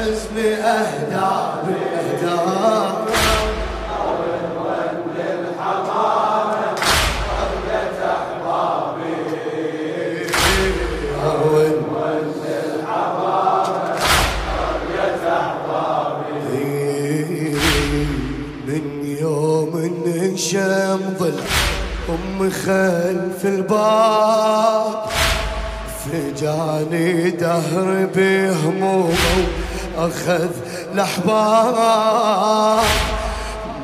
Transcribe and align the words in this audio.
حزني 0.00 0.50
يوم 19.20 20.02
نشم 20.06 21.00
ظل 21.18 21.40
أم 22.08 22.50
خلف 22.50 23.44
الباب 23.44 24.94
فجاني 26.04 27.30
دهر 27.30 28.08
بهمومه 28.14 29.59
أخذ 29.98 30.50
الأحباب. 30.94 32.84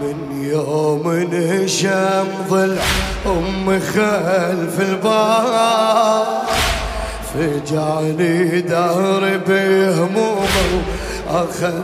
من 0.00 0.18
يوم 0.52 1.28
نشم 1.32 2.28
ظل 2.48 2.78
أم 3.26 3.80
خلف 3.80 4.80
الباب. 4.80 6.26
فجاني 7.34 8.60
دهر 8.60 9.40
بهمومه 9.48 10.82
أخذ 11.30 11.82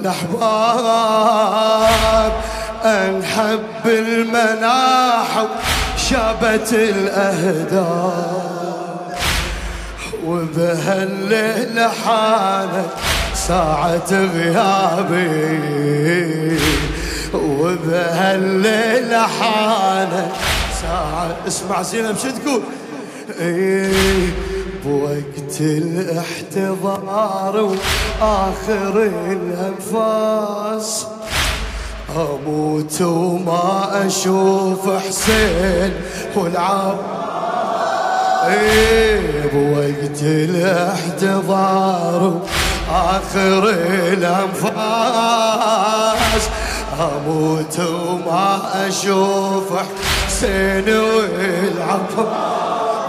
الأحباب. 0.00 1.52
أنحب 2.84 3.86
المناح 3.86 5.46
شابت 5.96 6.72
الأهداف. 6.72 8.42
وبهالليلة 10.26 11.88
حانت 12.04 12.90
ساعة 13.48 14.10
غيابي 14.12 15.60
وبهالليلة 17.34 19.26
حانت 19.26 20.32
ساعة. 20.82 21.36
اسمع 21.48 21.82
زينب 21.82 22.16
شو 22.18 22.28
تقول؟ 22.30 22.62
إيه 23.40 24.30
بوقت 24.84 25.60
الاحتضار 25.60 27.56
وآخر 28.20 29.10
الأنفاس. 29.30 31.06
أموت 32.16 33.02
وما 33.02 34.06
أشوف 34.06 34.90
حسين 34.90 35.92
والعب. 36.36 36.98
إيه 38.46 39.20
بوقت 39.54 40.22
الاحتضار 40.22 41.60
آخر 42.92 43.68
الأنفاس. 44.12 44.72
أموت 47.00 47.76
وما 47.80 48.60
أشوف 48.88 49.68
حسين 50.26 50.88
والعباس 50.88 52.52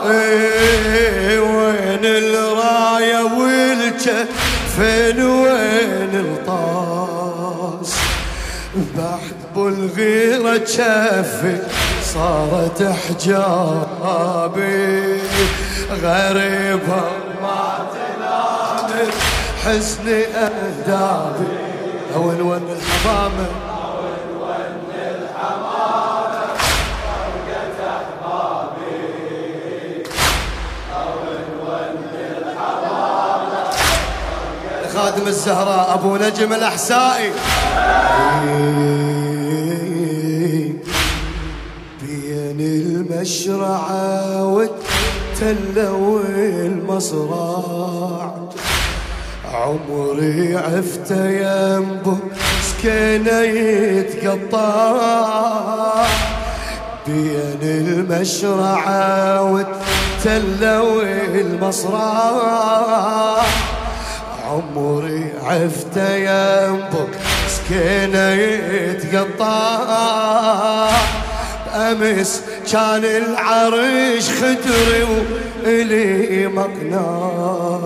إيه 0.06 1.40
وين 1.40 2.06
الراية 2.06 3.23
والكفن 3.23 5.20
وين 5.22 6.14
الطاس؟ 6.14 7.92
بعد 8.97 9.38
بالغيرة 9.56 10.58
كفي 10.58 11.56
صارت 12.14 12.80
حجابي 13.08 14.62
غريبة. 16.03 17.22
حزني 19.66 20.25
أهدابي 20.25 21.47
وين 22.16 22.42
وين 22.42 22.64
الحمامة 22.72 23.47
خادم 34.94 35.28
الزهراء 35.28 35.94
أبو 35.94 36.18
نجم 36.18 36.53
الأحسائي. 36.53 37.31
بين 42.01 42.59
المشرعة 42.59 44.45
والتله 44.45 45.91
والمصراع 45.91 47.72
عمري 49.53 50.58
عفت 50.58 51.12
ينبو 51.12 52.16
سكينة 52.62 53.41
يتقطع. 54.00 54.94
بين 57.08 57.59
المشرعة 57.62 59.42
والتلة 59.42 60.84
والمصراع 60.84 62.34
عمري 64.50 65.34
عفت 65.44 65.97
ينبك 65.97 67.13
سكينة 67.47 68.30
يتقطع. 68.74 69.80
أمس 71.75 72.42
كان 72.72 73.06
العرش 73.06 74.30
خدري 74.30 75.03
وإلي 75.63 76.47
مقنع. 76.47 77.84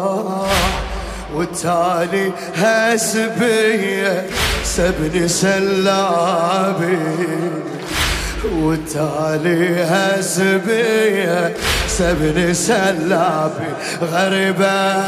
والتالي 1.33 2.31
هسبية 2.55 4.25
سبني 4.63 5.27
سلابي. 5.27 6.99
والتالي 8.53 9.83
هسبية 9.83 11.53
سبني 11.88 12.53
سلابي. 12.53 13.71
غريبة. 14.11 15.07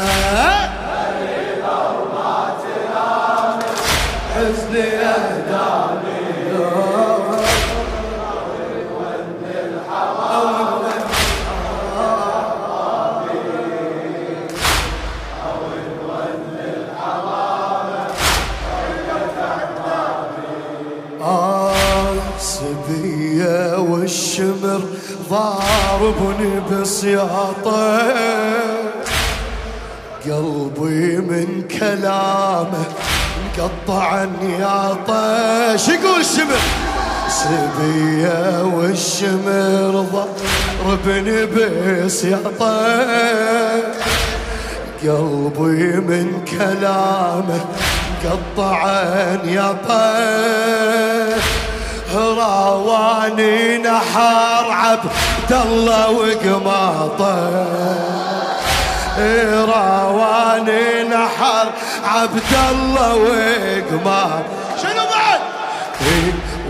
سبية 22.70 23.78
والشمر 23.78 24.80
ضاربني 25.30 26.60
بسياطة. 26.70 27.98
قلبي 30.24 31.16
من 31.16 31.62
كلامه 31.80 32.84
مقطع 33.58 34.24
طيش 35.06 35.88
يقول 35.88 36.20
الشمر؟ 36.20 36.60
سبية 37.28 38.62
والشمر 38.64 40.06
ضربني 40.12 41.46
طيش 42.58 43.34
قلبي 45.02 45.96
من 46.00 46.44
كلامه 46.50 47.60
مقطع 48.24 48.82
طيش 49.88 51.42
راواني 52.14 53.78
نحار 53.78 54.70
عبد 54.70 55.52
الله 55.52 56.10
وقماطه. 56.10 57.66
راواني 59.68 61.02
نحر 61.02 61.68
عبد 62.04 62.52
الله 62.70 63.14
وقمار 63.16 64.42
شنو 64.82 65.04
بعد؟ 65.12 65.40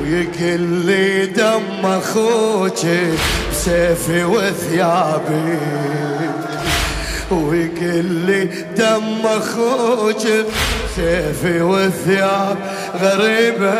ويقل 0.00 0.60
لي 0.60 1.26
دم 1.26 1.86
أخوك 1.86 2.86
بسيفي 3.50 4.24
وثيابي. 4.24 5.58
ويقل 7.30 8.04
لي 8.04 8.44
دم 8.76 9.26
أخوك 9.26 10.24
بسيفي 10.86 11.62
وثياب 11.62 12.56
غريبة 12.94 13.74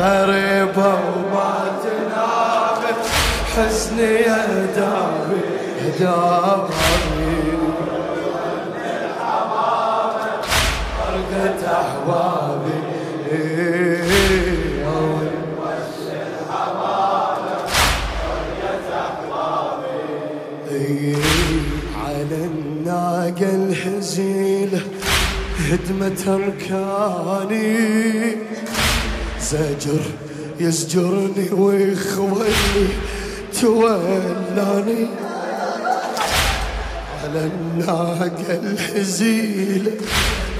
غريبة 0.00 0.86
وما 0.94 1.54
تنام 1.82 2.82
حزني 3.56 4.02
يا 4.14 4.66
دابي 4.76 5.40
دابي 6.00 7.39
هدمة 25.68 26.22
أركاني 26.28 28.36
زجر 29.40 30.02
يزجرني 30.60 31.50
ويخولي 31.52 32.88
تولاني 33.60 35.06
على 37.22 37.40
الناقة 37.50 38.48
الهزيلة 38.50 39.92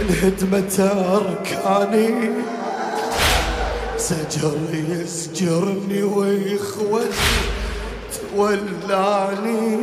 انهدمت 0.01 0.81
أركاني. 0.81 2.31
زجر 3.99 4.59
يزجرني 4.89 6.03
ويخولي 6.03 7.11
تولاني. 8.37 9.79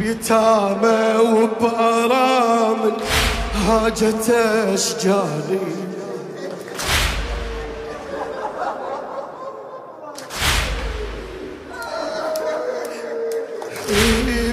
بيتامى 0.00 1.00
وبرامل 1.18 2.96
هاجت 3.54 4.30
أشجاري. 4.74 5.60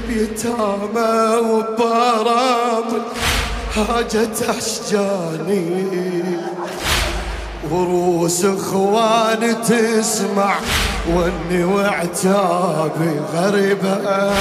بيتامى 0.07 1.38
وبرامل 1.38 3.01
هاجت 3.75 4.50
أشجاني 4.50 6.24
وروس 7.72 8.45
إخوان 8.45 9.62
تسمع 9.62 10.56
وإني 11.13 11.63
وعتابي 11.63 13.19
غريبة. 13.34 14.34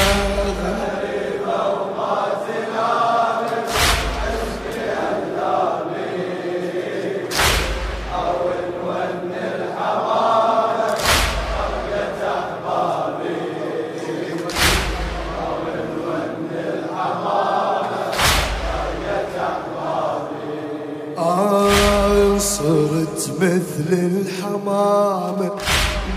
مثل 23.78 23.92
الحمامة 23.92 25.50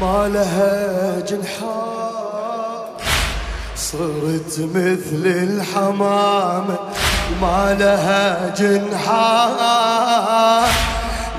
ما 0.02 0.28
لها 0.28 1.20
جنحان. 1.20 2.82
صرت 3.76 4.60
مثل 4.60 5.26
الحمامة 5.26 6.80
ما 7.42 7.78
لها 7.80 8.54
جنحان. 8.58 9.52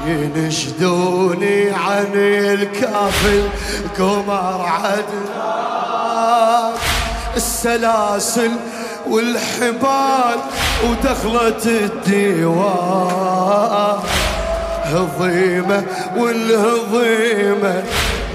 ينشدوني 0.07 1.71
عن 1.71 2.13
الكافل 2.15 3.49
قمر 3.99 4.67
عدنان. 4.67 6.73
السلاسل 7.37 8.51
والحبال 9.11 10.39
ودخلت 10.85 11.67
الديوان. 11.67 13.72
هضيمة 14.93 15.85
والهضيمة 16.17 17.83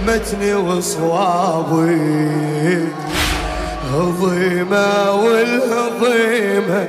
متني 0.07 0.53
وصوابي. 0.53 1.97
هضيمة 3.93 5.11
والهضيمة 5.11 6.87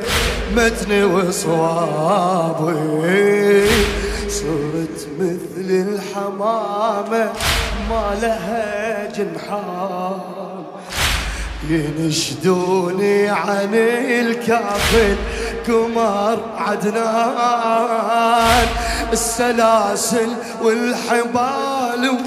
متني 0.56 1.04
وصوابي. 1.04 2.78
صرت 4.28 5.08
مثل 5.20 5.68
الحمامة 5.70 7.32
ما 7.90 8.18
لها 8.22 9.08
جنحان. 9.16 10.18
ينشدوني 11.70 13.28
عن 13.28 13.74
الكافل 13.74 15.16
قمر 15.68 16.38
عدنان 16.58 17.48
السلاسل 19.12 20.28
والحبال 20.62 22.18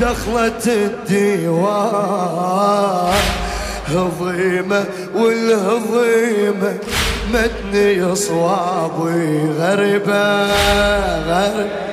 دخلت 0.00 0.68
الديوان. 0.68 1.96
هضيمة 3.88 4.84
والهضيمة 5.14 6.78
مدني 7.32 8.14
صوابي 8.14 9.50
غربة 9.58 10.46
غربة. 11.28 11.86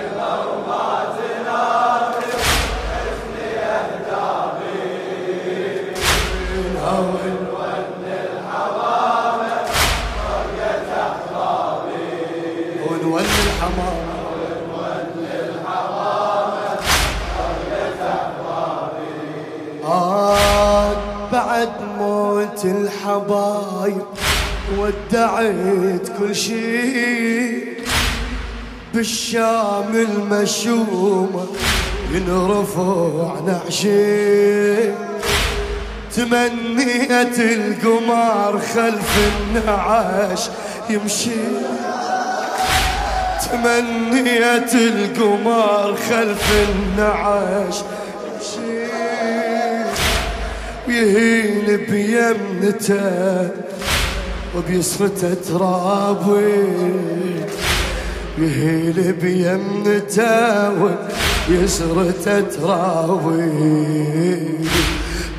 الحبايب 22.65 24.01
ودعت 24.77 26.07
كل 26.19 26.35
شي 26.35 27.73
بالشام 28.93 29.91
المشومة 29.93 31.45
ينرفع 32.11 33.39
نعشي. 33.47 34.91
تمنيت 36.15 37.39
القمر 37.39 38.59
خلف 38.75 39.11
النعاش 39.33 40.49
يمشي. 40.89 41.31
تمنيت 43.51 44.73
القمر 44.75 45.95
خلف 46.09 46.47
النعاش 46.69 47.75
ويهين 50.93 51.77
بيمنته 51.89 53.49
وبيسرته 54.57 55.33
ترابي. 55.33 56.73
يهيل 58.37 59.13
بيمنته 59.13 60.71
ويسرته 61.49 62.41
ترابي. 62.41 63.49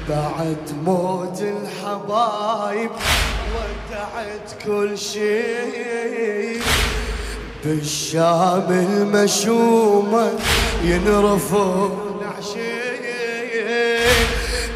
بعد 0.09 0.65
موت 0.87 1.43
الحبايب 1.43 2.91
ودعت 3.55 4.49
كل 4.67 4.99
شيء. 4.99 6.61
بالشام 7.65 8.69
المشومة 8.71 10.31
ينرفض 10.85 12.04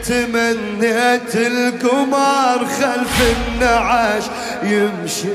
تمنيت 0.09 1.35
القمر 1.35 2.67
خلف 2.67 3.37
النعاش 3.37 4.23
يمشي. 4.63 5.29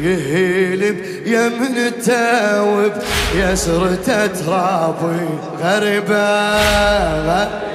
يهيل 0.00 0.92
بيمنته 0.92 2.62
وبيسرته 2.62 4.26
ترابي 4.26 5.28
غربه 5.62 7.73